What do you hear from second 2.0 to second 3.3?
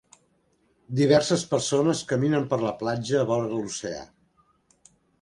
caminen per la platja